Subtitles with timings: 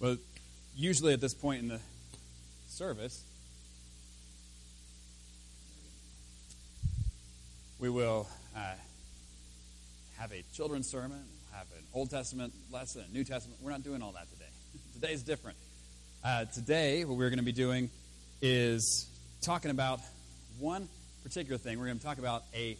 [0.00, 0.16] Well,
[0.74, 1.78] usually at this point in the
[2.70, 3.22] service,
[7.78, 8.26] we will
[8.56, 8.72] uh,
[10.16, 13.60] have a children's sermon, have an Old Testament lesson, a New Testament.
[13.62, 14.50] We're not doing all that today.
[14.94, 15.58] Today's different.
[16.24, 17.90] Uh, today, what we're going to be doing
[18.40, 19.06] is
[19.42, 20.00] talking about
[20.58, 20.88] one
[21.22, 21.78] particular thing.
[21.78, 22.78] We're going to talk about a,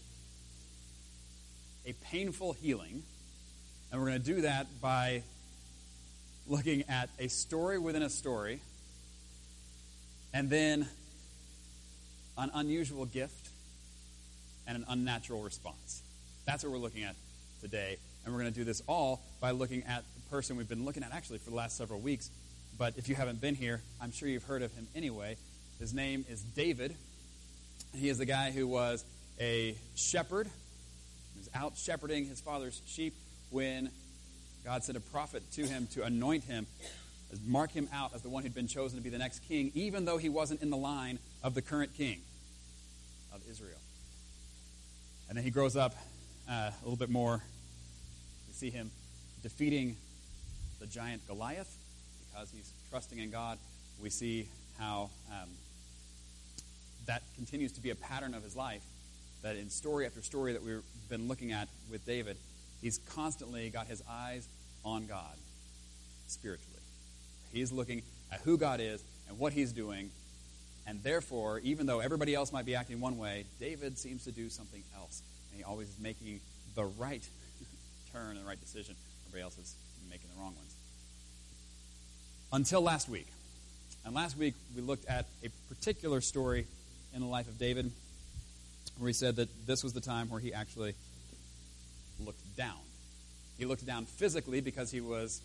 [1.84, 3.02] a painful healing,
[3.93, 5.22] and we're going to do that by
[6.46, 8.61] looking at a story within a story,
[10.32, 10.89] and then
[12.39, 13.49] an unusual gift
[14.66, 16.03] and an unnatural response.
[16.46, 17.16] That's what we're looking at
[17.61, 17.99] today.
[18.25, 21.03] And we're going to do this all by looking at the person we've been looking
[21.03, 22.30] at actually for the last several weeks.
[22.79, 25.36] But if you haven't been here, I'm sure you've heard of him anyway.
[25.79, 26.94] His name is David.
[27.94, 29.04] He is the guy who was
[29.41, 30.46] a shepherd.
[31.35, 33.14] He was out shepherding his father's sheep
[33.50, 33.91] when
[34.64, 36.66] God sent a prophet to him to anoint him,
[37.47, 40.05] mark him out as the one who'd been chosen to be the next king, even
[40.05, 42.20] though he wasn't in the line of the current king
[43.34, 43.78] of Israel.
[45.28, 45.94] And then he grows up
[46.48, 47.42] uh, a little bit more.
[48.48, 48.91] We see him
[49.42, 49.97] defeating
[50.80, 51.72] the giant Goliath
[52.30, 53.58] because he's trusting in God.
[54.02, 55.48] We see how um,
[57.06, 58.83] that continues to be a pattern of his life.
[59.42, 62.36] That in story after story that we've been looking at with David,
[62.83, 64.47] he's constantly got his eyes
[64.84, 65.36] on God
[66.27, 66.81] spiritually.
[67.53, 70.11] He's looking at who God is and what he's doing.
[70.86, 74.48] And therefore, even though everybody else might be acting one way, David seems to do
[74.48, 75.23] something else.
[75.51, 76.41] And he always is making
[76.75, 77.27] the right
[78.12, 78.95] turn and the right decision.
[79.27, 79.75] Everybody else is
[80.08, 80.75] making the wrong ones.
[82.53, 83.27] Until last week.
[84.05, 86.67] And last week, we looked at a particular story
[87.14, 87.91] in the life of David
[88.98, 90.95] where he said that this was the time where he actually
[92.24, 92.78] looked down.
[93.58, 95.40] He looked down physically because he was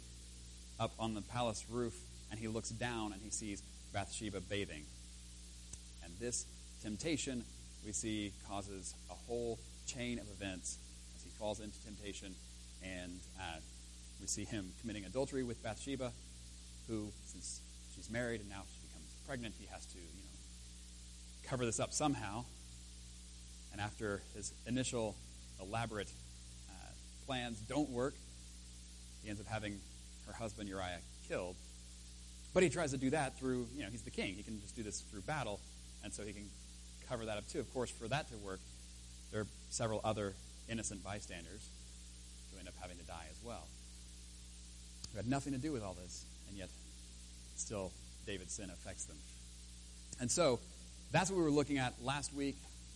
[0.79, 1.95] up on the palace roof,
[2.31, 3.61] and he looks down and he sees
[3.93, 4.83] Bathsheba bathing.
[6.03, 6.45] And this
[6.81, 7.43] temptation,
[7.85, 10.77] we see, causes a whole chain of events
[11.15, 12.35] as he falls into temptation,
[12.83, 13.57] and uh,
[14.19, 16.11] we see him committing adultery with Bathsheba,
[16.87, 17.61] who, since
[17.95, 21.93] she's married and now she becomes pregnant, he has to, you know, cover this up
[21.93, 22.43] somehow.
[23.71, 25.15] And after his initial
[25.61, 26.09] elaborate
[27.25, 28.13] plans don't work,
[29.23, 29.79] he ends up having
[30.27, 31.55] her husband Uriah killed.
[32.53, 34.33] But he tries to do that through, you know, he's the king.
[34.35, 35.59] He can just do this through battle,
[36.03, 36.49] and so he can
[37.09, 37.59] cover that up too.
[37.59, 38.59] Of course, for that to work,
[39.31, 40.33] there are several other
[40.69, 41.67] innocent bystanders
[42.51, 43.67] who end up having to die as well.
[45.11, 46.69] Who had nothing to do with all this, and yet
[47.55, 47.91] still
[48.25, 49.17] David's sin affects them.
[50.19, 50.59] And so
[51.11, 52.55] that's what we were looking at last week.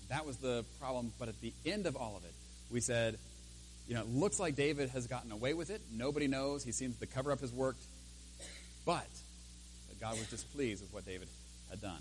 [0.10, 1.12] That was the problem.
[1.20, 2.34] But at the end of all of it,
[2.72, 3.18] we said,
[3.90, 5.82] you know, it looks like David has gotten away with it.
[5.92, 6.64] Nobody knows.
[6.64, 7.76] He seems to cover up his work.
[8.86, 9.08] But
[10.00, 11.28] God was displeased with what David
[11.72, 11.98] had done.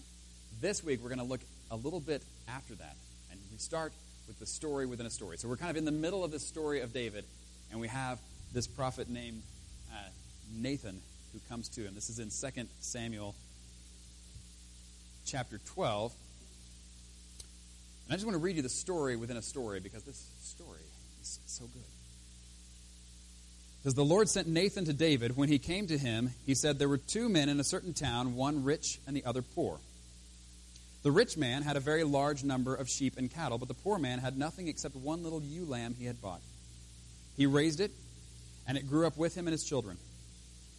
[0.61, 1.41] This week, we're going to look
[1.71, 2.95] a little bit after that.
[3.31, 3.95] And we start
[4.27, 5.39] with the story within a story.
[5.39, 7.25] So we're kind of in the middle of the story of David,
[7.71, 8.19] and we have
[8.53, 9.43] this prophet named
[9.91, 9.97] uh,
[10.55, 11.01] Nathan
[11.33, 11.95] who comes to him.
[11.95, 13.35] This is in 2 Samuel
[15.25, 16.13] chapter 12.
[18.05, 20.81] And I just want to read you the story within a story because this story
[21.21, 21.83] is so good.
[23.83, 25.37] Says, The Lord sent Nathan to David.
[25.37, 28.35] When he came to him, he said, There were two men in a certain town,
[28.35, 29.79] one rich and the other poor.
[31.03, 33.99] The rich man had a very large number of sheep and cattle, but the poor
[33.99, 36.41] man had nothing except one little ewe lamb he had bought.
[37.37, 37.93] He raised it,
[38.67, 39.97] and it grew up with him and his children.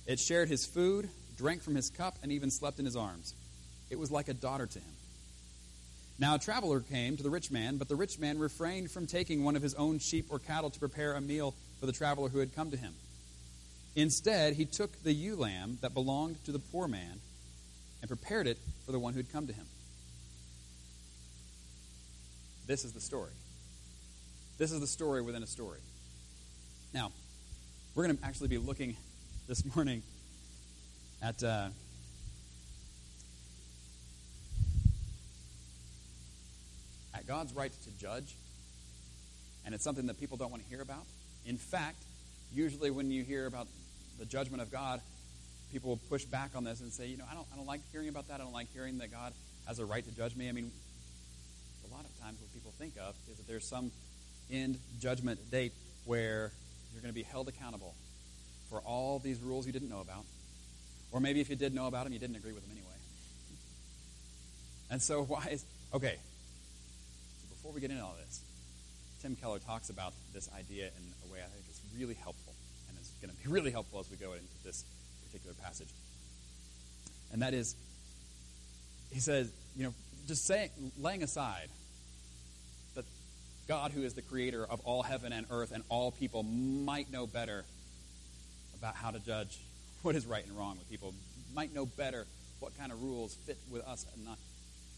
[0.06, 3.34] It shared his food, drank from his cup, and even slept in his arms.
[3.90, 4.94] It was like a daughter to him.
[6.20, 9.44] Now a traveler came to the rich man, but the rich man refrained from taking
[9.44, 12.40] one of his own sheep or cattle to prepare a meal for the traveler who
[12.40, 12.94] had come to him.
[13.96, 17.22] Instead, he took the ewe lamb that belonged to the poor man
[18.02, 19.66] and prepared it for the one who had come to him.
[22.68, 23.32] This is the story.
[24.58, 25.80] This is the story within a story.
[26.94, 27.14] Now,
[27.96, 28.98] we're going to actually be looking
[29.48, 30.04] this morning
[31.22, 31.70] at uh,
[37.28, 38.36] God's right to judge,
[39.66, 41.04] and it's something that people don't want to hear about.
[41.46, 41.98] In fact,
[42.54, 43.68] usually when you hear about
[44.20, 45.02] the judgment of God,
[45.72, 47.82] people will push back on this and say, you know, I don't, I don't like
[47.92, 48.36] hearing about that.
[48.36, 49.34] I don't like hearing that God
[49.68, 50.50] has a right to judge me.
[50.50, 50.72] I mean,
[51.90, 53.92] a lot of times what people think of is that there's some
[54.52, 55.74] end judgment date
[56.06, 56.52] where
[56.94, 57.94] you're going to be held accountable
[58.70, 60.24] for all these rules you didn't know about.
[61.12, 62.88] Or maybe if you did know about them, you didn't agree with them anyway.
[64.92, 65.66] And so, why is.
[65.94, 66.18] Okay,
[67.70, 68.42] before we get into all this,
[69.22, 72.56] Tim Keller talks about this idea in a way I think is really helpful,
[72.88, 74.84] and it's going to be really helpful as we go into this
[75.28, 75.90] particular passage.
[77.32, 77.76] And that is,
[79.12, 79.94] he says, you know,
[80.28, 81.70] just saying, laying aside
[82.96, 83.06] that
[83.68, 87.28] God, who is the creator of all heaven and earth and all people, might know
[87.28, 87.66] better
[88.80, 89.60] about how to judge
[90.02, 91.14] what is right and wrong with people,
[91.54, 92.26] might know better
[92.62, 94.40] what kind of rules fit with us and not.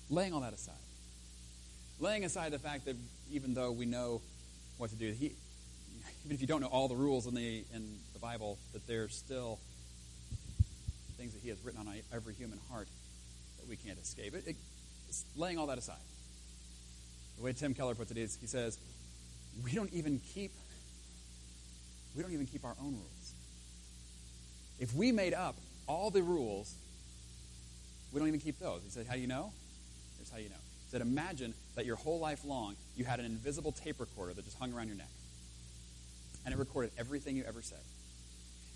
[0.10, 0.76] Laying all that aside.
[2.02, 2.96] Laying aside the fact that
[3.32, 4.22] even though we know
[4.80, 5.34] what to do, he,
[6.26, 9.16] even if you don't know all the rules in the, in the Bible, that there's
[9.16, 9.60] still
[11.18, 12.88] things that he has written on every human heart
[13.60, 14.34] that we can't escape.
[14.34, 14.56] It, it,
[15.36, 15.96] laying all that aside.
[17.38, 18.80] The way Tim Keller puts it is, he says,
[19.64, 20.52] we don't even keep
[22.16, 23.34] we don't even keep our own rules.
[24.80, 25.56] If we made up
[25.88, 26.74] all the rules,
[28.12, 28.82] we don't even keep those.
[28.84, 29.54] He said, How do you know?
[30.18, 30.56] Here's how you know.
[30.86, 34.46] He said, Imagine that your whole life long you had an invisible tape recorder that
[34.46, 35.10] just hung around your neck.
[36.46, 37.80] And it recorded everything you ever said.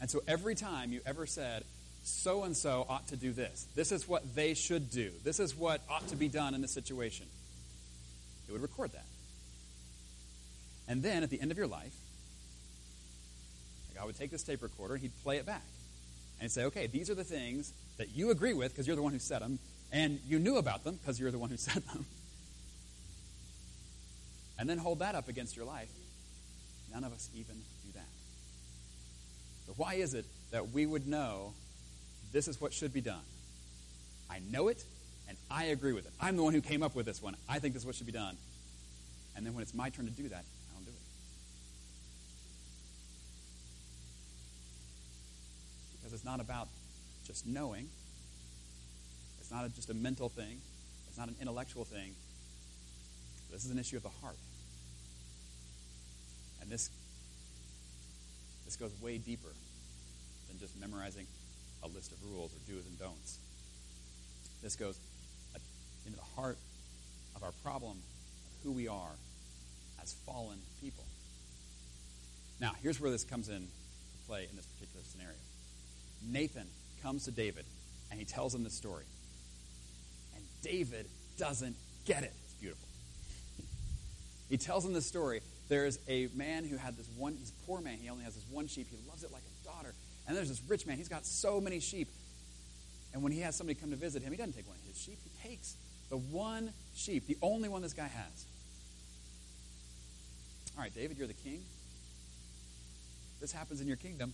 [0.02, 1.64] And so every time you ever said,
[2.04, 5.56] so and so ought to do this, this is what they should do, this is
[5.56, 7.26] what ought to be done in this situation,
[8.48, 9.06] it would record that.
[10.88, 11.96] And then at the end of your life,
[13.96, 15.64] God would take this tape recorder and he'd play it back.
[16.40, 19.02] And he'd say, okay, these are the things that you agree with because you're the
[19.02, 19.58] one who said them,
[19.92, 22.06] and you knew about them because you're the one who said them.
[24.58, 25.90] And then hold that up against your life.
[26.94, 28.08] None of us even do that.
[29.68, 31.54] So, why is it that we would know
[32.32, 33.24] this is what should be done?
[34.30, 34.84] I know it,
[35.28, 36.14] and I agree with it.
[36.22, 37.36] I'm the one who came up with this one.
[37.50, 38.38] I think this is what should be done.
[39.36, 40.98] And then when it's my turn to do that, I don't do it.
[45.98, 46.70] Because it's not about
[47.26, 47.90] just knowing,
[49.42, 50.60] it's not just a mental thing,
[51.10, 52.16] it's not an intellectual thing.
[53.56, 54.36] This is an issue of the heart.
[56.60, 56.90] And this,
[58.66, 59.48] this goes way deeper
[60.50, 61.26] than just memorizing
[61.82, 63.38] a list of rules or do's and don'ts.
[64.62, 65.00] This goes
[65.56, 65.60] uh,
[66.06, 66.58] into the heart
[67.38, 69.16] of our problem of who we are
[70.04, 71.06] as fallen people.
[72.60, 73.70] Now, here's where this comes in
[74.28, 75.38] play in this particular scenario.
[76.28, 76.68] Nathan
[77.02, 77.64] comes to David
[78.12, 79.06] and he tells him this story.
[80.36, 81.06] And David
[81.38, 82.34] doesn't get it.
[82.44, 82.90] It's beautiful.
[84.50, 85.42] He tells him this story.
[85.68, 87.98] There's a man who had this one, he's a poor man.
[87.98, 88.88] He only has this one sheep.
[88.90, 89.94] He loves it like a daughter.
[90.28, 90.98] And there's this rich man.
[90.98, 92.08] He's got so many sheep.
[93.14, 95.02] And when he has somebody come to visit him, he doesn't take one of his
[95.02, 95.18] sheep.
[95.24, 95.76] He takes
[96.10, 98.46] the one sheep, the only one this guy has.
[100.78, 101.62] All right, David, you're the king.
[103.40, 104.34] This happens in your kingdom.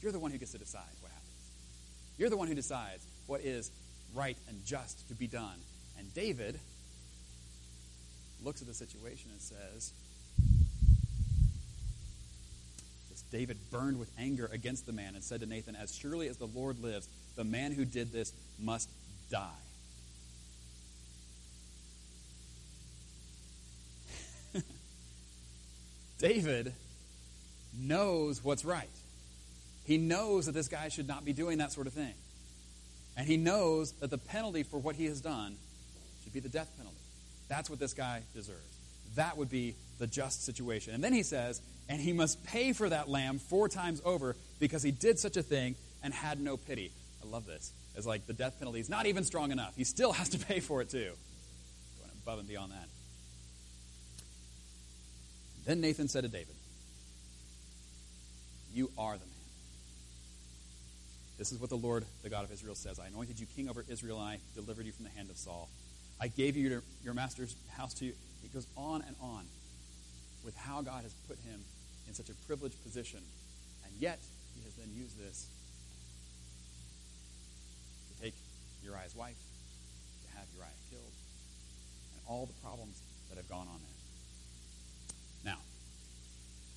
[0.00, 1.28] You're the one who gets to decide what happens.
[2.18, 3.70] You're the one who decides what is
[4.14, 5.56] right and just to be done.
[5.98, 6.58] And David
[8.44, 9.92] looks at the situation and says,
[13.32, 16.46] David burned with anger against the man and said to Nathan, As surely as the
[16.46, 18.30] Lord lives, the man who did this
[18.60, 18.90] must
[19.30, 19.48] die.
[26.18, 26.74] David
[27.74, 28.90] knows what's right.
[29.86, 32.12] He knows that this guy should not be doing that sort of thing.
[33.16, 35.56] And he knows that the penalty for what he has done
[36.22, 37.01] should be the death penalty.
[37.48, 38.60] That's what this guy deserves.
[39.16, 40.94] That would be the just situation.
[40.94, 44.82] And then he says, and he must pay for that lamb four times over because
[44.82, 46.90] he did such a thing and had no pity.
[47.22, 47.72] I love this.
[47.94, 49.74] It's like the death penalty is not even strong enough.
[49.76, 51.12] He still has to pay for it too.
[52.00, 52.88] Going above and beyond that.
[55.66, 56.54] Then Nathan said to David,
[58.72, 59.28] You are the man.
[61.38, 63.84] This is what the Lord, the God of Israel, says I anointed you king over
[63.88, 65.68] Israel, and I delivered you from the hand of Saul.
[66.20, 68.12] I gave you your, master's house to you.
[68.44, 69.44] It goes on and on
[70.44, 71.60] with how God has put him
[72.08, 73.20] in such a privileged position.
[73.84, 74.18] And yet,
[74.54, 75.48] he has then used this
[78.08, 78.34] to take
[78.84, 81.12] Uriah's wife, to have Uriah killed,
[82.14, 85.52] and all the problems that have gone on there.
[85.52, 85.58] Now,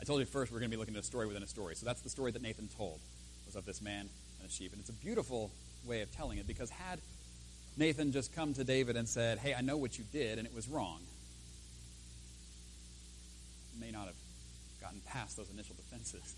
[0.01, 1.75] I told you first we're going to be looking at a story within a story.
[1.75, 2.99] So that's the story that Nathan told,
[3.45, 4.71] was of this man and a sheep.
[4.71, 5.51] And it's a beautiful
[5.85, 6.99] way of telling it because had
[7.77, 10.53] Nathan just come to David and said, Hey, I know what you did and it
[10.53, 10.99] was wrong,
[13.79, 14.15] may not have
[14.81, 16.35] gotten past those initial defenses.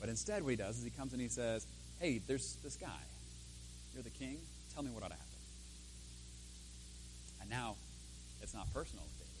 [0.00, 1.66] But instead, what he does is he comes and he says,
[2.00, 3.00] Hey, there's this guy.
[3.94, 4.38] You're the king.
[4.74, 5.26] Tell me what ought to happen.
[7.40, 7.76] And now
[8.42, 9.32] it's not personal with David.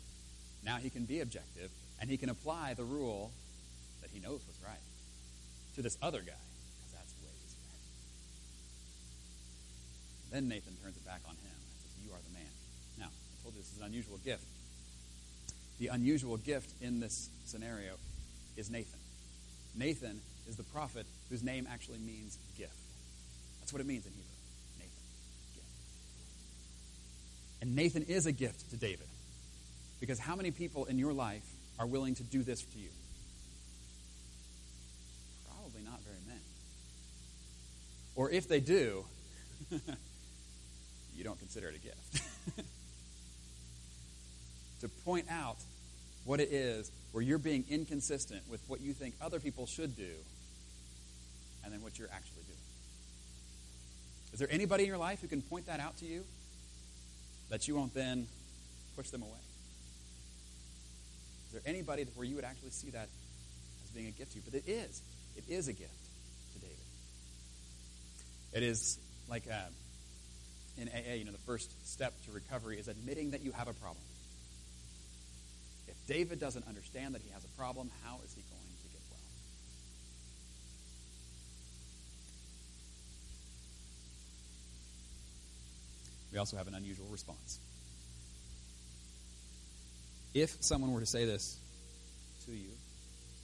[0.64, 3.32] Now he can be objective and he can apply the rule
[4.02, 4.78] that he knows was right
[5.74, 7.60] to this other guy, because that's way easier.
[10.36, 12.52] Then Nathan turns it back on him says, You are the man.
[12.98, 14.44] Now, I told you this is an unusual gift
[15.78, 17.94] the unusual gift in this scenario
[18.56, 18.98] is Nathan.
[19.74, 22.72] Nathan is the prophet whose name actually means gift.
[23.60, 24.24] That's what it means in Hebrew.
[24.78, 24.92] Nathan.
[25.54, 25.66] Gift.
[27.62, 29.06] And Nathan is a gift to David.
[30.00, 31.44] Because how many people in your life
[31.78, 32.88] are willing to do this to you?
[35.48, 36.40] Probably not very many.
[38.14, 39.04] Or if they do,
[41.16, 42.22] you don't consider it a gift.
[44.80, 45.56] to point out
[46.24, 50.12] what it is where you're being inconsistent with what you think other people should do
[51.64, 52.58] and then what you're actually doing.
[54.32, 56.24] Is there anybody in your life who can point that out to you
[57.48, 58.26] that you won't then
[58.96, 59.38] push them away?
[61.46, 63.08] Is there anybody where you would actually see that
[63.84, 64.42] as being a gift to you?
[64.44, 65.00] But it is.
[65.36, 65.90] It is a gift
[66.54, 66.76] to David.
[68.52, 69.54] It is like uh,
[70.78, 73.72] in AA, you know, the first step to recovery is admitting that you have a
[73.74, 74.04] problem.
[75.88, 79.00] If David doesn't understand that he has a problem, how is he going to get
[79.10, 79.20] well?
[86.32, 87.58] We also have an unusual response.
[90.34, 91.56] If someone were to say this
[92.44, 92.68] to you,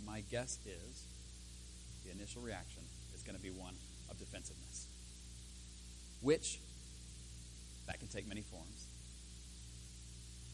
[0.05, 1.05] my guess is
[2.05, 2.83] the initial reaction
[3.15, 3.73] is going to be one
[4.11, 4.89] of defensiveness,
[6.21, 6.59] which
[7.87, 8.87] that can take many forms.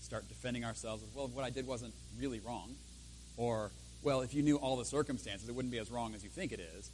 [0.01, 2.75] Start defending ourselves as well, what I did wasn't really wrong.
[3.37, 3.71] Or,
[4.03, 6.53] well, if you knew all the circumstances, it wouldn't be as wrong as you think
[6.53, 6.91] it is.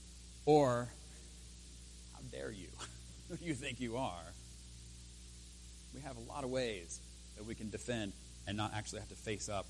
[0.46, 0.88] Or,
[2.12, 2.68] how dare you?
[3.28, 4.32] Who do you think you are?
[5.94, 7.00] We have a lot of ways
[7.36, 8.12] that we can defend
[8.46, 9.66] and not actually have to face up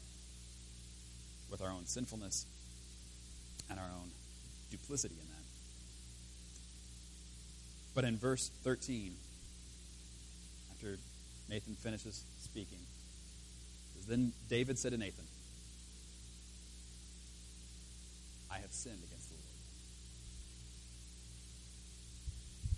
[1.51, 2.47] with our own sinfulness
[3.71, 4.11] and our own
[4.71, 5.43] duplicity in that.
[7.95, 9.13] But in verse 13,
[10.85, 10.99] after
[11.49, 12.79] Nathan finishes speaking,
[14.07, 15.25] then David said to Nathan,
[18.51, 19.45] I have sinned against the Lord.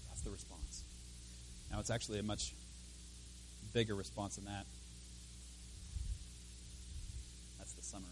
[0.09, 0.85] That's the response.
[1.73, 2.53] Now, it's actually a much
[3.75, 4.67] bigger response than that.
[7.59, 8.07] That's the summary.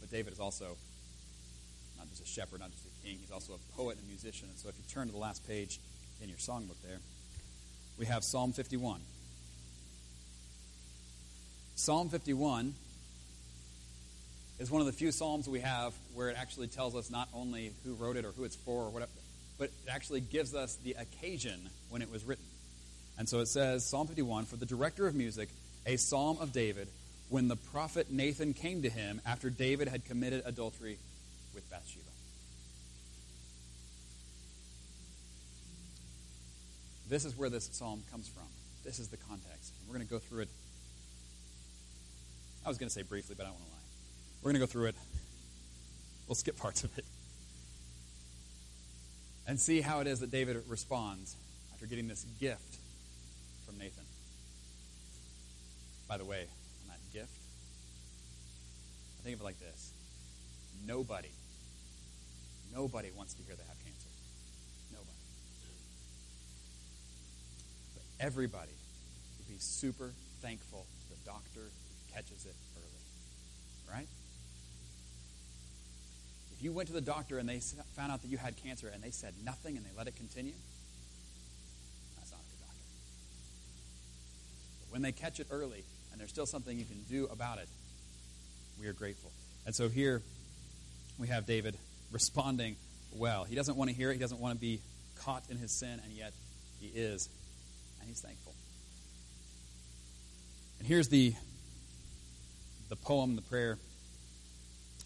[0.00, 0.76] But David is also
[1.98, 4.48] not just a shepherd, not just a king, he's also a poet and a musician.
[4.48, 5.80] And so if you turn to the last page
[6.22, 7.00] in your songbook there,
[7.98, 9.00] we have Psalm 51.
[11.76, 12.74] Psalm 51
[14.58, 17.72] is one of the few psalms we have where it actually tells us not only
[17.84, 19.10] who wrote it or who it's for or whatever,
[19.58, 22.44] but it actually gives us the occasion when it was written.
[23.18, 25.48] And so it says, Psalm 51, for the director of music,
[25.86, 26.88] a psalm of David,
[27.28, 30.98] when the prophet Nathan came to him after David had committed adultery
[31.54, 32.04] with Bathsheba.
[37.08, 38.44] This is where this psalm comes from.
[38.84, 39.72] This is the context.
[39.86, 40.48] We're going to go through it.
[42.64, 43.82] I was going to say briefly, but I don't want to lie.
[44.42, 44.96] We're going to go through it.
[46.26, 47.04] We'll skip parts of it.
[49.46, 51.36] And see how it is that David responds
[51.72, 52.78] after getting this gift
[53.64, 54.02] from Nathan.
[56.08, 56.46] By the way,
[56.82, 57.30] on that gift,
[59.20, 59.92] I think of it like this
[60.84, 61.30] nobody,
[62.74, 63.62] nobody wants to hear they
[68.20, 68.72] everybody
[69.38, 70.10] would be super
[70.42, 71.60] thankful the doctor
[72.14, 73.94] catches it early.
[73.98, 74.08] Right?
[76.56, 77.60] If you went to the doctor and they
[77.94, 80.54] found out that you had cancer and they said nothing and they let it continue,
[82.18, 82.80] that's not a good doctor.
[84.80, 87.68] But when they catch it early and there's still something you can do about it,
[88.80, 89.30] we are grateful.
[89.66, 90.22] And so here
[91.18, 91.76] we have David
[92.10, 92.76] responding
[93.14, 93.44] well.
[93.44, 94.80] He doesn't want to hear it, he doesn't want to be
[95.20, 96.32] caught in his sin, and yet
[96.80, 97.28] he is,
[98.00, 98.54] and he's thankful.
[100.78, 101.34] And here's the,
[102.88, 103.78] the poem, the prayer.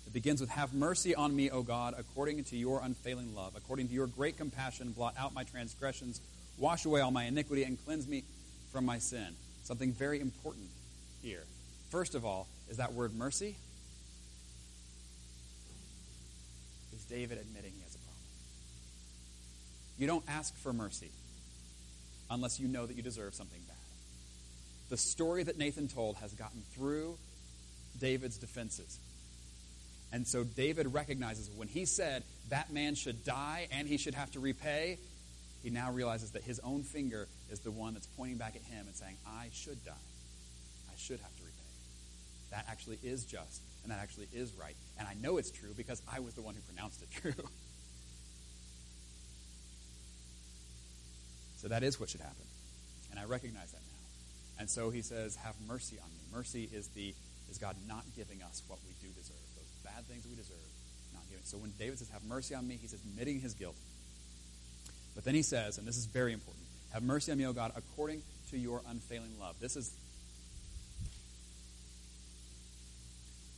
[0.06, 3.54] It begins with Have mercy on me, O God, according to your unfailing love.
[3.56, 6.20] According to your great compassion, blot out my transgressions,
[6.59, 8.25] wash away all my iniquity, and cleanse me
[8.73, 9.35] from my sin.
[9.62, 10.66] Something very important
[11.23, 11.44] here.
[11.90, 13.56] First of all, is that word mercy.
[16.92, 18.25] Is David admitting he has a problem?
[19.99, 21.11] You don't ask for mercy
[22.31, 23.77] unless you know that you deserve something bad.
[24.89, 27.17] The story that Nathan told has gotten through
[28.01, 28.99] David's defenses.
[30.13, 34.31] And so David recognizes when he said that man should die and he should have
[34.33, 34.99] to repay,
[35.63, 38.87] he now realizes that his own finger is the one that's pointing back at him
[38.87, 39.93] and saying, I should die.
[39.93, 41.57] I should have to repay.
[42.51, 44.75] That actually is just, and that actually is right.
[44.99, 47.45] And I know it's true because I was the one who pronounced it true.
[51.61, 52.45] so that is what should happen.
[53.11, 54.61] And I recognize that now.
[54.61, 56.21] And so he says, Have mercy on me.
[56.33, 57.14] Mercy is the
[57.50, 60.57] is God not giving us what we do deserve, those bad things we deserve.
[61.12, 61.45] not giving.
[61.45, 63.76] So when David says, Have mercy on me, he's admitting his guilt.
[65.14, 67.73] But then he says, and this is very important, Have mercy on me, O God,
[67.76, 69.57] according to your unfailing love.
[69.61, 69.93] This is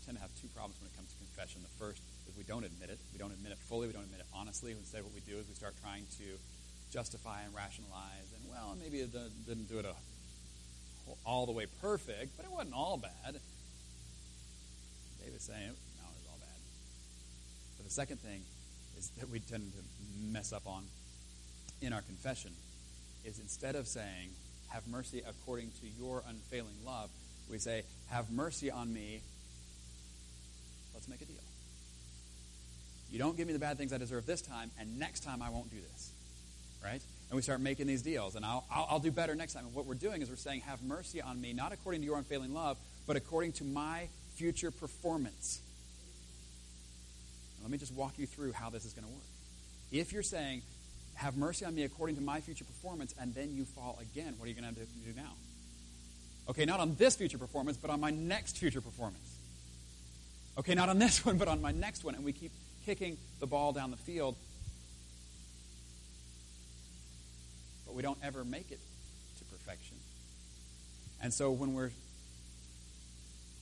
[0.04, 1.62] tend to have two problems when it comes to confession.
[1.62, 2.98] The first is we don't admit it.
[3.14, 3.86] We don't admit it fully.
[3.86, 4.72] We don't admit it honestly.
[4.72, 6.26] Instead, what we do is we start trying to
[6.92, 8.28] justify and rationalize.
[8.36, 9.12] And, well, maybe it
[9.46, 9.94] didn't do it a,
[11.26, 13.40] all the way perfect, but it wasn't all bad.
[15.24, 16.60] David's saying, no, it was all bad.
[17.78, 18.42] But the second thing
[18.98, 20.84] is that we tend to mess up on
[21.80, 22.52] in our confession
[23.24, 24.30] is instead of saying,
[24.68, 27.10] have mercy according to your unfailing love,
[27.50, 29.20] we say, have mercy on me
[30.94, 31.36] Let's make a deal.
[33.10, 35.50] You don't give me the bad things I deserve this time, and next time I
[35.50, 36.12] won't do this.
[36.82, 37.00] Right?
[37.30, 39.64] And we start making these deals, and I'll, I'll, I'll do better next time.
[39.64, 42.18] And what we're doing is we're saying, Have mercy on me, not according to your
[42.18, 45.60] unfailing love, but according to my future performance.
[47.62, 49.22] let me just walk you through how this is going to work.
[49.92, 50.62] If you're saying,
[51.14, 54.46] Have mercy on me according to my future performance, and then you fall again, what
[54.46, 55.32] are you going to do now?
[56.48, 59.36] Okay, not on this future performance, but on my next future performance.
[60.58, 62.14] Okay, not on this one, but on my next one.
[62.14, 62.52] And we keep
[62.84, 64.36] kicking the ball down the field.
[67.92, 68.80] But we don't ever make it
[69.36, 69.98] to perfection.
[71.22, 71.90] And so when we're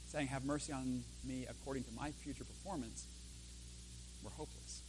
[0.06, 3.06] saying, Have mercy on me according to my future performance,
[4.22, 4.82] we're hopeless.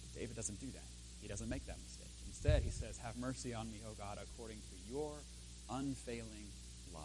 [0.00, 0.88] But David doesn't do that.
[1.20, 2.08] He doesn't make that mistake.
[2.26, 5.12] Instead, he says, Have mercy on me, O God, according to your
[5.70, 6.48] unfailing
[6.94, 7.04] love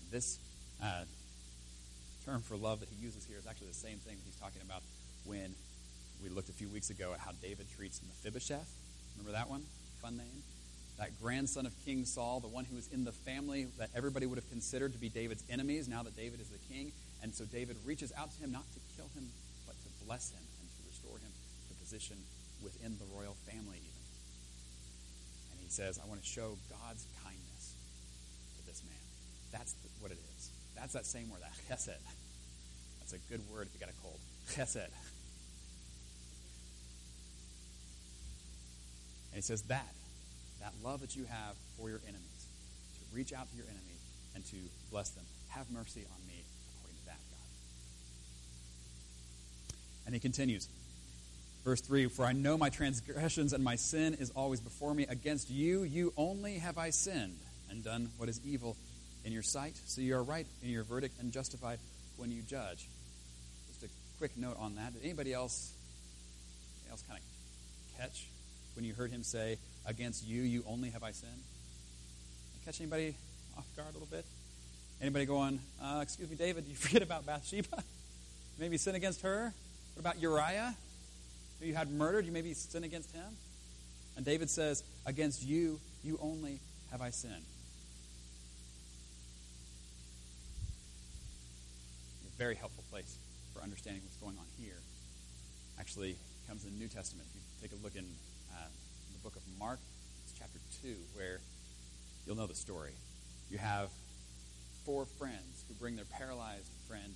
[0.00, 0.38] And this
[0.82, 1.04] uh,
[2.24, 4.62] term for love that he uses here is actually the same thing that he's talking
[4.64, 4.80] about
[5.26, 5.54] when
[6.22, 8.70] we looked a few weeks ago at how David treats Mephibosheth.
[9.16, 9.62] Remember that one?
[10.00, 10.42] Fun name?
[10.98, 14.38] That grandson of King Saul, the one who was in the family that everybody would
[14.38, 16.92] have considered to be David's enemies now that David is the king.
[17.22, 19.26] And so David reaches out to him not to kill him,
[19.66, 21.32] but to bless him and to restore him
[21.68, 22.16] to position
[22.62, 24.04] within the royal family, even.
[25.52, 27.74] And he says, I want to show God's kindness
[28.60, 29.04] to this man.
[29.52, 30.50] That's what it is.
[30.76, 31.96] That's that same word, that chesed.
[33.00, 34.20] That's a good word if you got a cold.
[34.52, 34.92] Chesed.
[39.34, 39.92] And he says that,
[40.60, 42.46] that love that you have for your enemies,
[42.94, 43.98] to reach out to your enemy
[44.36, 44.56] and to
[44.92, 45.24] bless them.
[45.48, 46.44] Have mercy on me
[46.78, 47.18] according to that,
[49.72, 49.76] God.
[50.06, 50.68] And he continues.
[51.64, 55.04] Verse 3 For I know my transgressions and my sin is always before me.
[55.08, 57.38] Against you, you only have I sinned
[57.70, 58.76] and done what is evil
[59.24, 61.80] in your sight, so you are right in your verdict and justified
[62.18, 62.86] when you judge.
[63.66, 64.92] Just a quick note on that.
[64.92, 65.72] Did anybody else,
[66.76, 68.28] anybody else kind of catch
[68.74, 71.32] when you heard him say, Against you, you only have I sinned?
[72.64, 73.14] Catch anybody
[73.56, 74.24] off guard a little bit?
[75.00, 77.82] Anybody going, uh, Excuse me, David, you forget about Bathsheba?
[78.58, 79.52] maybe sin against her?
[79.94, 80.74] What about Uriah?
[81.60, 82.26] Who you had murdered?
[82.26, 83.36] You maybe sin against him?
[84.16, 86.60] And David says, Against you, you only
[86.90, 87.44] have I sinned.
[92.38, 93.16] very helpful place
[93.54, 94.78] for understanding what's going on here.
[95.78, 96.16] Actually,
[96.48, 97.26] comes in the New Testament.
[97.30, 98.04] If you take a look in,
[98.54, 98.68] uh,
[99.12, 99.78] the book of Mark,
[100.24, 101.40] it's chapter 2, where
[102.26, 102.92] you'll know the story.
[103.50, 103.90] You have
[104.84, 107.14] four friends who bring their paralyzed friend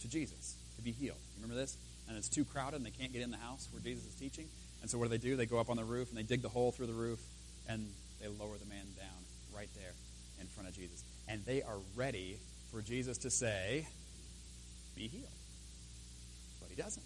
[0.00, 1.18] to Jesus to be healed.
[1.36, 1.76] You remember this?
[2.08, 4.46] And it's too crowded and they can't get in the house where Jesus is teaching.
[4.80, 5.36] And so what do they do?
[5.36, 7.20] They go up on the roof and they dig the hole through the roof
[7.68, 7.86] and
[8.20, 9.18] they lower the man down
[9.54, 9.92] right there
[10.40, 11.02] in front of Jesus.
[11.28, 12.38] And they are ready
[12.72, 13.86] for Jesus to say,
[14.96, 15.24] be healed.
[16.60, 17.04] But he doesn't.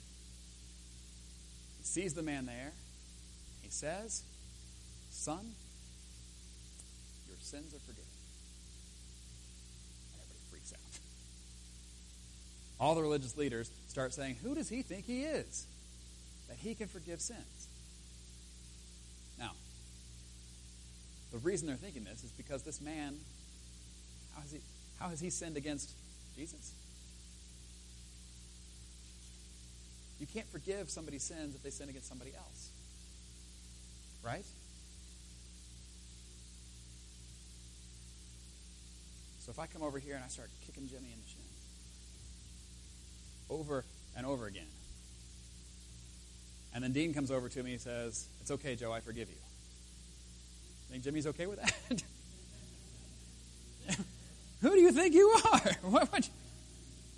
[1.79, 2.73] He sees the man there.
[3.73, 4.23] Says,
[5.11, 5.41] Son,
[7.27, 8.05] your sins are forgiven.
[10.13, 11.01] And everybody freaks out.
[12.79, 15.67] All the religious leaders start saying, Who does he think he is?
[16.49, 17.69] That he can forgive sins.
[19.39, 19.53] Now,
[21.33, 23.17] the reason they're thinking this is because this man,
[24.35, 24.59] how has he,
[25.01, 25.91] how has he sinned against
[26.37, 26.75] Jesus?
[30.21, 32.69] You can't forgive somebody's sins if they sin against somebody else.
[34.25, 34.45] Right?
[39.41, 41.41] So if I come over here and I start kicking Jimmy in the shin
[43.51, 43.85] over
[44.17, 44.69] and over again,
[46.75, 49.35] and then Dean comes over to me and says, It's okay, Joe, I forgive you.
[50.91, 52.03] Think Jimmy's okay with that?
[54.61, 55.61] Who do you think you are?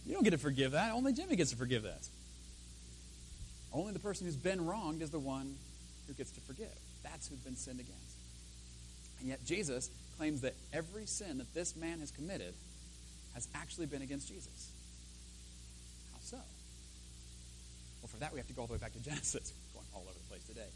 [0.06, 0.92] you don't get to forgive that.
[0.92, 2.08] Only Jimmy gets to forgive that.
[3.72, 5.56] Only the person who's been wronged is the one
[6.06, 6.72] who gets to forgive.
[7.04, 8.16] That's who's been sinned against.
[9.20, 9.88] And yet Jesus
[10.18, 12.54] claims that every sin that this man has committed
[13.34, 14.70] has actually been against Jesus.
[16.12, 16.36] How so?
[18.02, 19.52] Well, for that, we have to go all the way back to Genesis.
[19.74, 20.68] We're going all over the place today.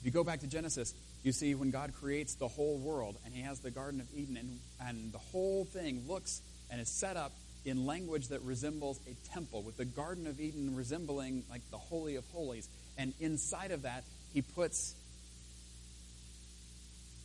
[0.00, 3.34] If you go back to Genesis, you see when God creates the whole world and
[3.34, 6.40] he has the Garden of Eden, and, and the whole thing looks
[6.70, 7.32] and is set up
[7.66, 12.14] in language that resembles a temple, with the Garden of Eden resembling like the Holy
[12.14, 12.68] of Holies.
[12.96, 14.94] And inside of that, he puts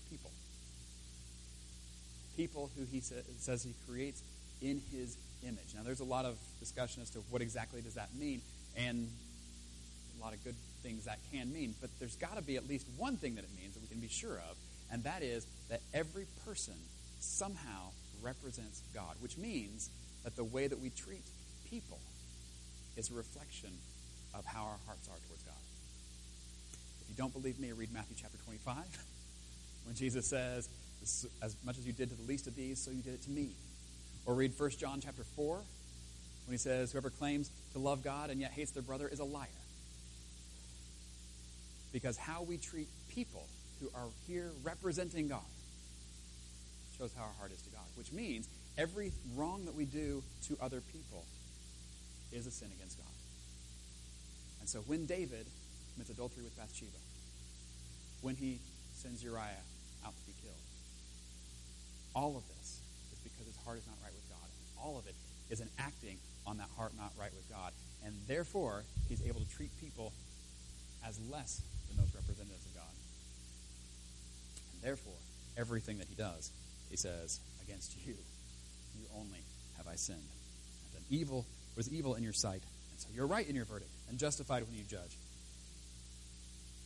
[0.09, 0.31] people.
[2.41, 4.23] People who he sa- says he creates
[4.63, 5.75] in his image.
[5.75, 8.41] Now, there's a lot of discussion as to what exactly does that mean,
[8.75, 9.07] and
[10.17, 11.75] a lot of good things that can mean.
[11.79, 13.99] But there's got to be at least one thing that it means that we can
[13.99, 14.57] be sure of,
[14.91, 16.73] and that is that every person
[17.19, 19.91] somehow represents God, which means
[20.23, 21.21] that the way that we treat
[21.69, 21.99] people
[22.97, 23.69] is a reflection
[24.33, 25.61] of how our hearts are towards God.
[27.03, 28.77] If you don't believe me, read Matthew chapter 25,
[29.85, 30.67] when Jesus says,
[31.01, 33.31] As much as you did to the least of these, so you did it to
[33.31, 33.49] me.
[34.25, 35.63] Or read 1 John chapter 4, when
[36.51, 39.47] he says, Whoever claims to love God and yet hates their brother is a liar.
[41.91, 43.45] Because how we treat people
[43.81, 45.41] who are here representing God
[46.97, 50.57] shows how our heart is to God, which means every wrong that we do to
[50.61, 51.25] other people
[52.31, 53.07] is a sin against God.
[54.59, 55.45] And so when David
[55.93, 56.91] commits adultery with Bathsheba,
[58.21, 58.59] when he
[58.93, 59.63] sends Uriah
[60.05, 60.55] out to be killed,
[62.15, 62.81] all of this
[63.13, 64.43] is because his heart is not right with God.
[64.43, 65.15] And all of it
[65.49, 67.71] is an acting on that heart not right with God.
[68.03, 70.11] And therefore, he's able to treat people
[71.07, 72.93] as less than those representatives of God.
[74.73, 75.19] And therefore,
[75.57, 76.51] everything that he does,
[76.89, 78.15] he says, against you,
[78.99, 79.39] you only
[79.77, 80.19] have I sinned.
[80.19, 81.45] And done evil
[81.75, 82.61] was evil in your sight.
[82.91, 85.17] And so you're right in your verdict and justified when you judge.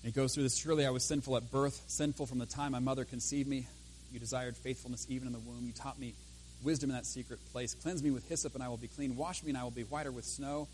[0.03, 2.73] And he goes through this Surely I was sinful at birth, sinful from the time
[2.73, 3.67] my mother conceived me.
[4.11, 5.65] You desired faithfulness even in the womb.
[5.65, 6.13] You taught me
[6.63, 7.73] wisdom in that secret place.
[7.75, 9.15] Cleanse me with hyssop, and I will be clean.
[9.15, 10.67] Wash me, and I will be whiter with snow.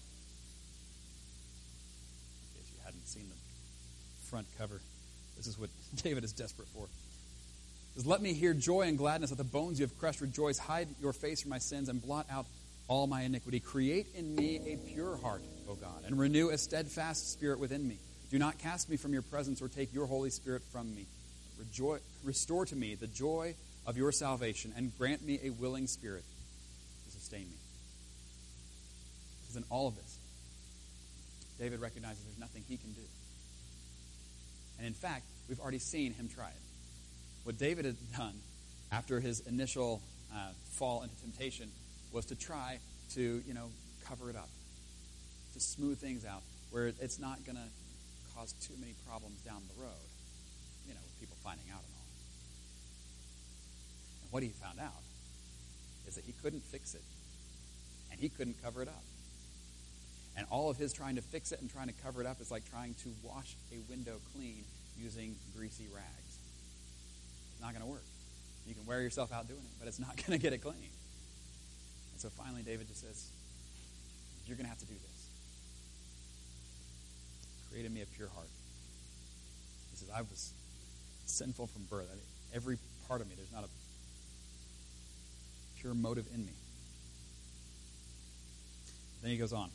[2.60, 4.80] If you hadn't seen the front cover,
[5.38, 5.70] this is what
[6.04, 6.88] David is desperate for.
[7.96, 9.32] Says, Let me hear joy and gladness.
[9.32, 10.58] Let the bones you have crushed rejoice.
[10.58, 12.46] Hide your face from my sins and blot out
[12.88, 13.60] all my iniquity.
[13.60, 17.98] Create in me a pure heart, O God, and renew a steadfast spirit within me.
[18.30, 21.06] Do not cast me from your presence or take your Holy Spirit from me.
[22.24, 26.24] Restore to me the joy of your salvation and grant me a willing spirit
[27.06, 27.58] to sustain me.
[29.42, 30.18] Because in all of this,
[31.60, 33.02] David recognizes there's nothing he can do.
[34.78, 36.62] And in fact, we've already seen him try it.
[37.44, 38.34] What David had done
[38.92, 40.02] after his initial
[40.34, 41.70] uh, fall into temptation
[42.12, 42.80] was to try
[43.14, 43.70] to, you know,
[44.08, 44.50] cover it up,
[45.54, 47.68] to smooth things out, where it's not going to
[48.36, 50.11] cause too many problems down the road,
[51.22, 52.10] people finding out and all.
[54.26, 55.06] And what he found out
[56.10, 57.06] is that he couldn't fix it,
[58.12, 59.06] and he couldn't cover it up.
[60.36, 62.50] And all of his trying to fix it and trying to cover it up is
[62.50, 64.64] like trying to wash a window clean
[64.98, 66.34] using greasy rags.
[67.54, 68.04] It's not going to work.
[68.66, 70.76] You can wear yourself out doing it, but it's not going to get it clean.
[72.12, 73.30] And so finally, David just says,
[74.48, 75.28] You're going to have to do this.
[77.70, 78.50] Create in me a pure heart.
[79.92, 80.54] He says, I was
[81.32, 82.08] sinful from birth.
[82.12, 83.68] I mean, every part of me, there's not a
[85.80, 86.52] pure motive in me.
[89.22, 89.70] Then he goes on.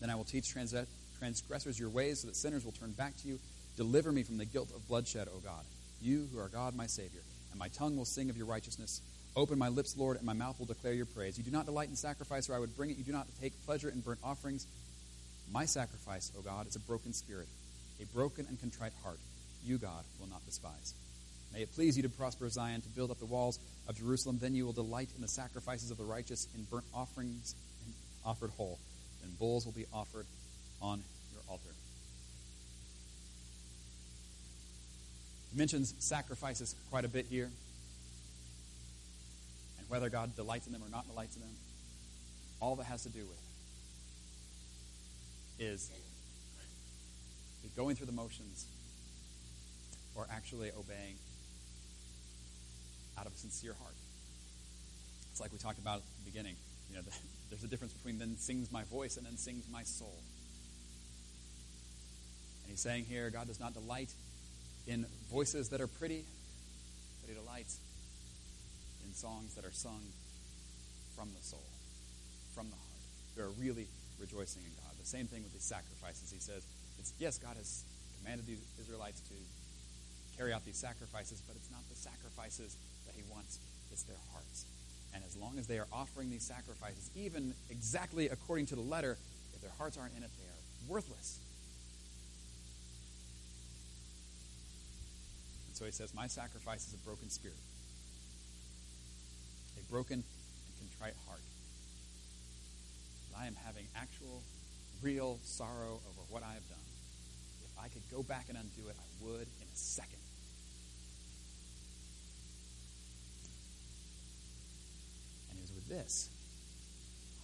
[0.00, 3.38] Then I will teach transgressors your ways so that sinners will turn back to you.
[3.76, 5.64] Deliver me from the guilt of bloodshed, O God.
[6.00, 7.22] You who are God, my Savior.
[7.50, 9.00] And my tongue will sing of your righteousness.
[9.36, 11.38] Open my lips, Lord, and my mouth will declare your praise.
[11.38, 12.96] You do not delight in sacrifice, or I would bring it.
[12.96, 14.66] You do not take pleasure in burnt offerings.
[15.52, 17.48] My sacrifice, O God, is a broken spirit,
[18.00, 19.18] a broken and contrite heart.
[19.64, 20.94] You, God, will not despise.
[21.52, 24.38] May it please you to prosper Zion, to build up the walls of Jerusalem.
[24.40, 27.94] Then you will delight in the sacrifices of the righteous, in burnt offerings and
[28.26, 28.78] offered whole.
[29.22, 30.26] Then bulls will be offered
[30.82, 31.70] on your altar.
[35.52, 37.50] He mentions sacrifices quite a bit here.
[39.78, 41.52] And whether God delights in them or not delights in them,
[42.60, 43.38] all that has to do with
[45.60, 45.90] is
[47.76, 48.66] going through the motions
[50.14, 51.16] or actually obeying
[53.18, 53.94] out of a sincere heart.
[55.30, 56.56] It's like we talked about at the beginning.
[56.90, 57.10] You know, the,
[57.50, 60.14] there's a difference between then sings my voice and then sings my soul.
[62.62, 64.10] And he's saying here, God does not delight
[64.86, 66.24] in voices that are pretty,
[67.20, 67.78] but he delights
[69.06, 70.00] in songs that are sung
[71.16, 71.64] from the soul,
[72.54, 72.94] from the heart.
[73.36, 73.86] They are really
[74.20, 74.92] rejoicing in God.
[75.00, 76.30] The same thing with these sacrifices.
[76.32, 76.62] He says,
[76.98, 77.84] it's, yes, God has
[78.20, 79.34] commanded the Israelites to
[80.36, 83.58] carry out these sacrifices, but it's not the sacrifices that he wants,
[83.92, 84.66] it's their hearts.
[85.14, 89.16] And as long as they are offering these sacrifices, even exactly according to the letter,
[89.54, 91.38] if their hearts aren't in it, they are worthless.
[95.68, 97.56] And so he says, My sacrifice is a broken spirit,
[99.78, 101.40] a broken and contrite heart.
[103.38, 104.42] I am having actual,
[105.02, 106.86] real sorrow over what I have done.
[107.66, 110.22] If I could go back and undo it, I would in a second.
[115.50, 116.32] And it was with this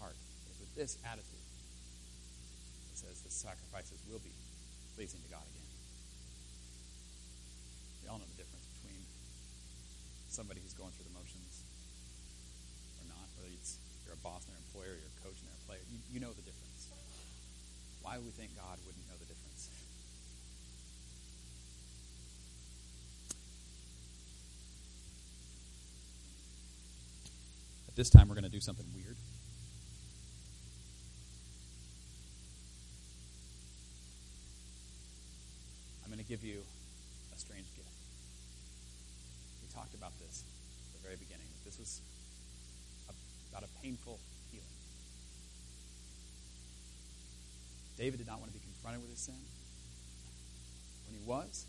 [0.01, 1.45] heart, it was with this attitude,
[2.93, 4.33] it says the sacrifices will be
[4.97, 5.69] pleasing to God again.
[8.01, 9.05] We all know the difference between
[10.33, 11.65] somebody who's going through the motions
[13.05, 13.77] or not, whether it's
[14.09, 15.85] you're a boss and an employer, you're a coach and they're player.
[15.93, 16.89] You, you know the difference.
[18.01, 19.69] Why would we think God wouldn't know the difference?
[27.90, 29.13] At this time, we're going to do something weird.
[36.01, 36.65] I'm going to give you
[37.37, 37.93] a strange gift.
[39.61, 41.45] We talked about this at the very beginning.
[41.69, 42.01] This was
[43.53, 44.17] about a painful
[44.49, 44.81] healing.
[48.01, 49.37] David did not want to be confronted with his sin.
[51.05, 51.69] When he was,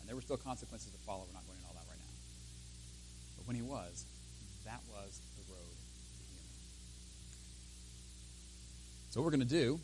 [0.00, 2.16] and there were still consequences to follow, we're not going into all that right now.
[3.36, 4.08] But when he was,
[4.64, 6.50] that was the road to healing.
[9.10, 9.80] So, what we're going to do,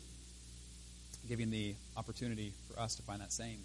[1.27, 3.59] giving the opportunity for us to find that same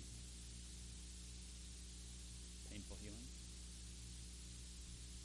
[2.70, 3.26] painful healing,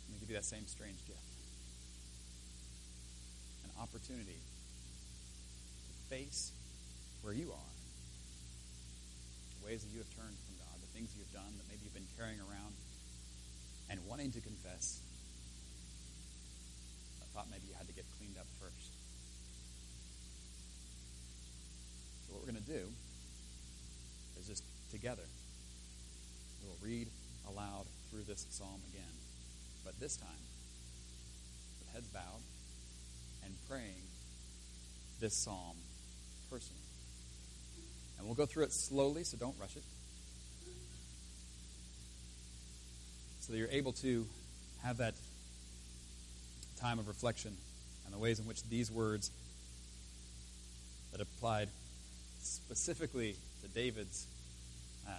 [0.06, 1.20] I'm going to give you that same strange gift
[3.68, 6.52] an opportunity to face
[7.22, 7.72] where you are,
[9.60, 11.94] the ways that you have turned from God, the things you've done that maybe you've
[11.94, 12.74] been carrying around,
[13.90, 15.00] and wanting to confess
[17.38, 18.90] thought maybe you had to get cleaned up first.
[22.26, 22.90] So, what we're going to do
[24.42, 25.22] is just together,
[26.64, 27.08] we will read
[27.48, 29.14] aloud through this psalm again,
[29.86, 30.42] but this time
[31.78, 32.42] with heads bowed
[33.46, 34.02] and praying
[35.22, 35.78] this psalm
[36.50, 36.82] personally.
[38.18, 39.84] And we'll go through it slowly, so don't rush it.
[43.42, 44.26] So that you're able to
[44.82, 45.14] have that
[46.80, 47.56] time of reflection
[48.06, 49.32] and the ways in which these words
[51.12, 51.70] that applied
[52.42, 54.28] specifically to David's
[55.08, 55.12] uh,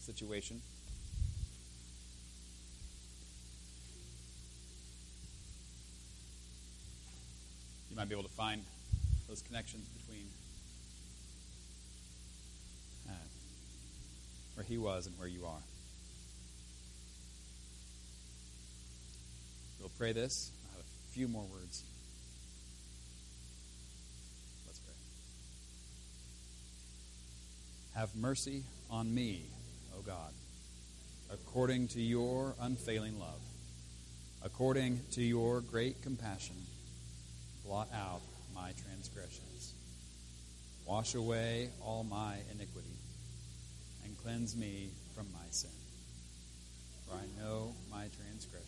[0.00, 0.60] situation
[7.90, 8.62] you might be able to find
[9.28, 10.24] those connections between
[13.08, 13.12] uh,
[14.54, 15.60] where he was and where you are.
[19.80, 20.50] We'll pray this.
[20.72, 21.84] I have a few more words.
[24.66, 24.94] Let's pray.
[27.94, 29.42] Have mercy on me,
[29.96, 30.32] O God,
[31.32, 33.40] according to your unfailing love,
[34.42, 36.56] according to your great compassion.
[37.64, 38.20] Blot out
[38.54, 39.74] my transgressions.
[40.86, 42.96] Wash away all my iniquity,
[44.04, 45.70] and cleanse me from my sin.
[47.06, 48.67] For I know my transgressions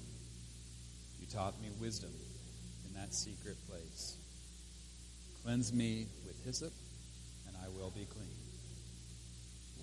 [1.25, 2.11] taught me wisdom
[2.87, 4.17] in that secret place.
[5.43, 6.73] Cleanse me with hyssop,
[7.47, 8.27] and I will be clean.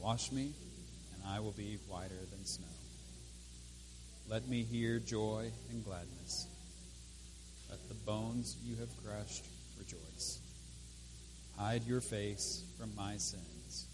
[0.01, 0.53] Wash me,
[1.15, 2.67] and I will be whiter than snow.
[4.29, 6.47] Let me hear joy and gladness.
[7.71, 9.45] Let the bones you have crushed
[9.79, 10.41] rejoice.
[11.57, 13.89] Hide your face from my sins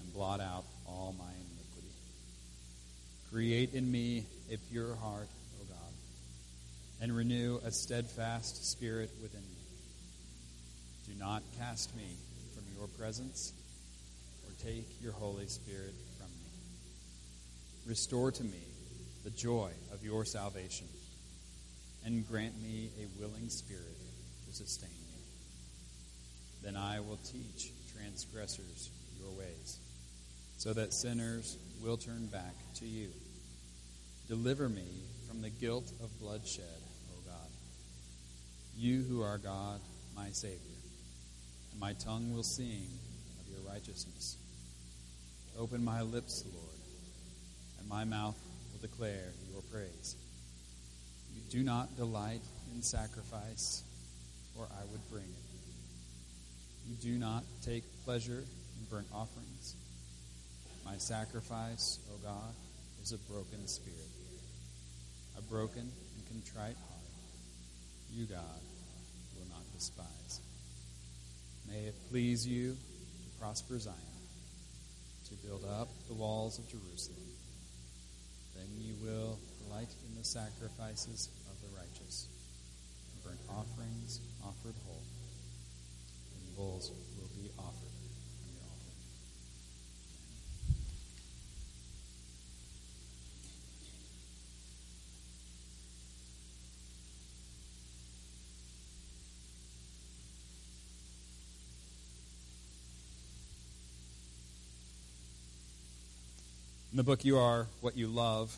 [0.00, 1.94] and blot out all my iniquity.
[3.30, 5.28] Create in me a pure heart
[7.00, 9.56] and renew a steadfast spirit within me.
[11.08, 12.16] Do not cast me
[12.54, 13.52] from your presence
[14.46, 16.50] or take your Holy Spirit from me.
[17.86, 18.62] Restore to me
[19.24, 20.86] the joy of your salvation
[22.04, 23.98] and grant me a willing spirit
[24.46, 25.22] to sustain me.
[26.62, 29.78] Then I will teach transgressors your ways,
[30.58, 33.08] so that sinners will turn back to you.
[34.28, 34.86] Deliver me
[35.28, 36.64] from the guilt of bloodshed
[38.80, 39.78] you who are God,
[40.16, 40.56] my Savior.
[41.70, 42.86] And my tongue will sing
[43.38, 44.38] of your righteousness.
[45.58, 46.80] Open my lips, Lord,
[47.78, 48.38] and my mouth
[48.72, 50.16] will declare your praise.
[51.34, 52.40] You do not delight
[52.74, 53.82] in sacrifice,
[54.58, 56.88] or I would bring it.
[56.88, 58.42] You do not take pleasure
[58.78, 59.76] in burnt offerings.
[60.86, 62.54] My sacrifice, O God,
[63.02, 64.08] is a broken spirit,
[65.36, 67.00] a broken and contrite heart.
[68.12, 68.60] You, God,
[69.80, 70.40] despise.
[71.66, 73.96] May it please you to prosper Zion,
[75.30, 77.16] to build up the walls of Jerusalem.
[78.54, 82.28] Then you will delight in the sacrifices of the righteous,
[83.14, 85.02] and burnt offerings offered whole,
[86.36, 88.92] and bulls will be offered on your altar.
[106.89, 108.54] In the book You Are What You Love,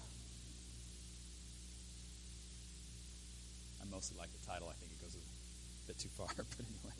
[3.80, 4.66] I mostly like the title.
[4.68, 6.96] I think it goes a bit too far, but anyway.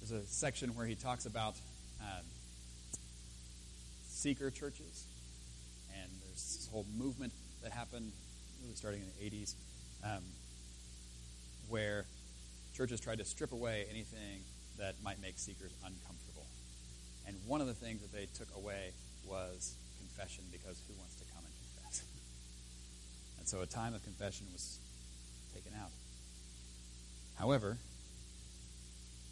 [0.00, 1.54] There's a section where he talks about
[2.00, 2.24] um,
[4.08, 5.04] seeker churches,
[5.94, 8.10] and there's this whole movement that happened
[8.64, 9.54] really starting in the 80s
[10.02, 10.24] um,
[11.68, 12.06] where
[12.74, 14.40] churches tried to strip away anything
[14.76, 16.41] that might make seekers uncomfortable.
[17.26, 18.92] And one of the things that they took away
[19.26, 22.02] was confession because who wants to come and confess?
[23.38, 24.78] and so a time of confession was
[25.54, 25.90] taken out.
[27.38, 27.76] However,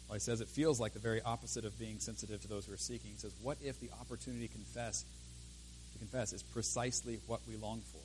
[0.07, 2.73] while he says it feels like the very opposite of being sensitive to those who
[2.73, 5.05] are seeking, he says, what if the opportunity to confess,
[5.93, 8.01] to confess is precisely what we long for?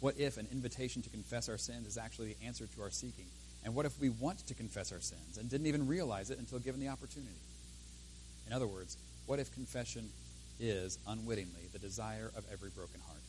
[0.00, 3.24] What if an invitation to confess our sins is actually the answer to our seeking?
[3.64, 6.58] And what if we want to confess our sins and didn't even realize it until
[6.58, 7.40] given the opportunity?
[8.46, 10.08] In other words, what if confession
[10.58, 13.20] is, unwittingly, the desire of every broken heart?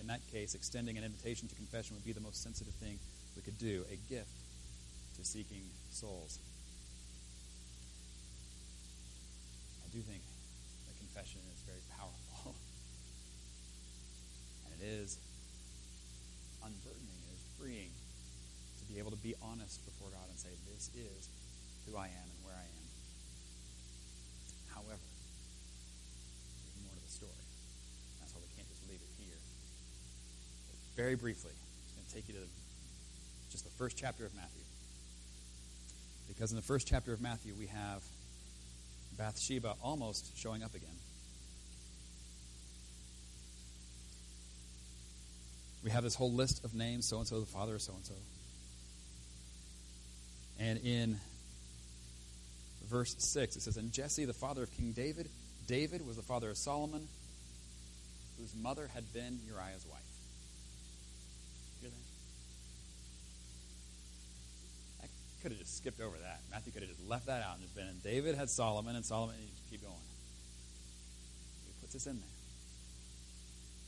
[0.00, 2.98] In that case, extending an invitation to confession would be the most sensitive thing
[3.36, 4.32] we could do, a gift
[5.18, 5.62] to seeking
[5.92, 6.38] souls.
[9.84, 10.22] I do think
[10.88, 12.54] that confession is very powerful.
[14.64, 15.18] and it is
[16.64, 17.92] unburdening, it is freeing
[18.80, 21.28] to be able to be honest before God and say, This is
[21.86, 22.30] who I am.
[24.80, 27.44] However, there's more to the story.
[28.16, 29.36] That's why we can't just leave it here.
[30.72, 32.46] But very briefly, I'm going to take you to
[33.50, 34.62] just the first chapter of Matthew.
[36.28, 38.02] Because in the first chapter of Matthew, we have
[39.16, 40.90] Bathsheba almost showing up again.
[45.82, 48.04] We have this whole list of names so and so, the father of so and
[48.04, 48.14] so.
[50.58, 51.18] And in
[52.90, 55.30] verse 6, it says, And Jesse, the father of King David,
[55.66, 57.08] David was the father of Solomon,
[58.38, 60.02] whose mother had been Uriah's wife.
[61.80, 61.96] Hear that?
[65.04, 65.08] I
[65.42, 66.40] could have just skipped over that.
[66.50, 69.04] Matthew could have just left that out and just been, and David had Solomon, and
[69.04, 70.06] Solomon, and you just keep going.
[71.66, 72.34] He puts this in there.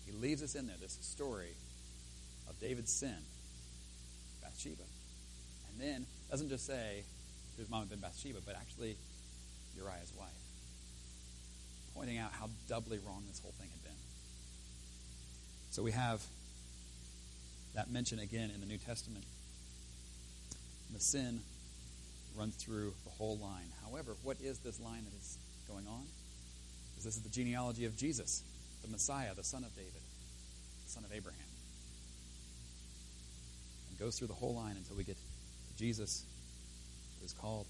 [0.07, 1.55] He leaves this in there, this story
[2.49, 3.17] of David's sin,
[4.43, 4.83] Bathsheba.
[5.71, 7.05] And then doesn't just say
[7.59, 8.97] his mom had been Bathsheba, but actually
[9.77, 10.29] Uriah's wife,
[11.95, 13.99] pointing out how doubly wrong this whole thing had been.
[15.71, 16.23] So we have
[17.75, 19.25] that mention again in the New Testament.
[20.92, 21.40] The sin
[22.37, 23.68] runs through the whole line.
[23.85, 26.02] However, what is this line that is going on?
[26.90, 28.42] Because this is the genealogy of Jesus,
[28.83, 29.92] the Messiah, the son of David,
[30.85, 31.40] the son of Abraham.
[33.90, 36.24] And goes through the whole line until we get to Jesus,
[37.18, 37.66] who is called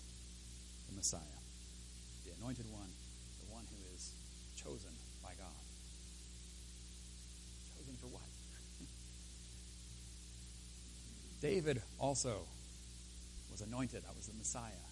[0.90, 1.38] the Messiah,
[2.26, 2.90] the anointed one,
[3.46, 4.10] the one who is
[4.56, 4.90] chosen
[5.22, 5.62] by God.
[7.78, 8.22] Chosen for what?
[11.40, 12.42] David also
[13.52, 14.02] was anointed.
[14.08, 14.84] I was the Messiah.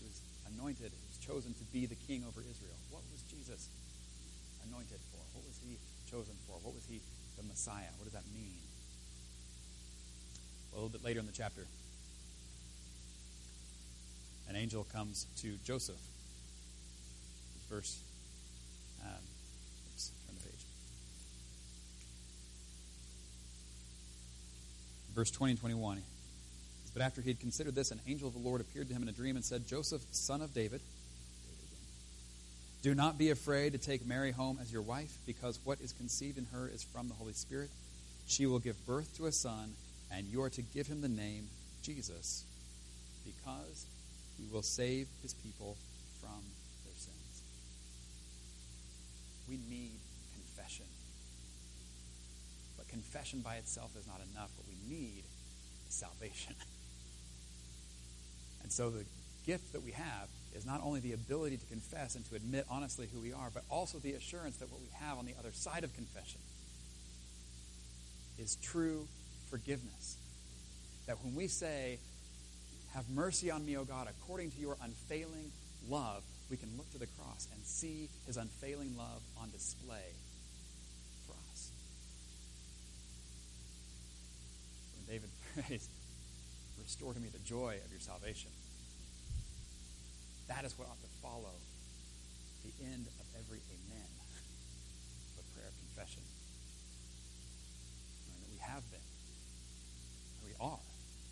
[0.00, 0.16] He was
[0.56, 2.80] anointed, he was chosen to be the king over Israel.
[2.90, 3.68] What was Jesus
[4.66, 5.20] anointed for?
[5.36, 5.76] What was he
[6.10, 6.56] chosen for?
[6.64, 7.00] What was he
[7.36, 7.92] the Messiah?
[8.00, 8.56] What does that mean?
[10.72, 11.66] Well, a little bit later in the chapter,
[14.48, 16.00] an angel comes to Joseph.
[17.68, 18.00] Verse,
[19.02, 19.10] um,
[19.92, 20.64] oops, turn the page.
[25.14, 26.02] Verse 20 and 21.
[26.94, 29.08] But after he had considered this, an angel of the Lord appeared to him in
[29.08, 30.80] a dream and said, Joseph, son of David,
[32.82, 36.38] do not be afraid to take Mary home as your wife, because what is conceived
[36.38, 37.70] in her is from the Holy Spirit.
[38.26, 39.72] She will give birth to a son,
[40.12, 41.48] and you are to give him the name
[41.82, 42.44] Jesus
[43.24, 43.86] because
[44.38, 45.76] he will save his people
[46.20, 46.42] from
[46.84, 47.42] their sins.
[49.48, 49.92] We need
[50.34, 50.86] confession.
[52.76, 54.50] But confession by itself is not enough.
[54.56, 55.24] What we need
[55.88, 56.54] is salvation.
[58.64, 59.04] and so the
[59.46, 63.08] gift that we have is not only the ability to confess and to admit honestly
[63.12, 65.84] who we are, but also the assurance that what we have on the other side
[65.84, 66.40] of confession
[68.38, 69.06] is true
[69.50, 70.16] forgiveness.
[71.06, 71.98] That when we say,
[72.94, 75.50] Have mercy on me, O God, according to your unfailing
[75.88, 80.12] love, we can look to the cross and see his unfailing love on display
[81.26, 81.70] for us.
[85.08, 85.88] David prays,
[86.84, 88.52] Restore to me the joy of your salvation.
[90.52, 91.56] That is what ought to follow
[92.60, 94.10] the end of every amen,
[95.40, 96.20] the prayer of confession.
[98.28, 99.08] And that we have been,
[100.44, 100.84] we are,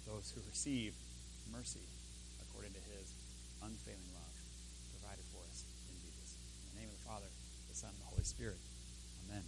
[0.09, 0.97] those who receive
[1.53, 1.85] mercy
[2.49, 3.13] according to his
[3.61, 4.37] unfailing love
[4.97, 6.41] provided for us in Jesus.
[6.65, 7.29] In the name of the Father,
[7.69, 8.57] the Son, and the Holy Spirit.
[9.29, 9.45] Amen.